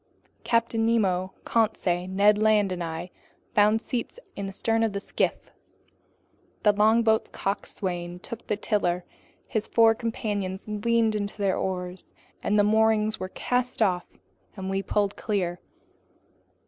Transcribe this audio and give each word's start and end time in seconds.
Captain 0.43 0.83
Nemo, 0.83 1.31
Conseil, 1.45 2.07
Ned 2.07 2.39
Land, 2.39 2.71
and 2.71 2.83
I 2.83 3.11
found 3.53 3.83
seats 3.83 4.19
in 4.35 4.47
the 4.47 4.51
stern 4.51 4.81
of 4.81 4.93
the 4.93 4.99
skiff. 4.99 5.51
The 6.63 6.73
longboat's 6.73 7.29
coxswain 7.29 8.17
took 8.17 8.47
the 8.47 8.57
tiller; 8.57 9.05
his 9.45 9.67
four 9.67 9.93
companions 9.93 10.65
leaned 10.67 11.13
into 11.13 11.37
their 11.37 11.55
oars; 11.55 12.15
the 12.41 12.63
moorings 12.63 13.19
were 13.19 13.29
cast 13.29 13.79
off 13.79 14.07
and 14.57 14.71
we 14.71 14.81
pulled 14.81 15.15
clear. 15.17 15.59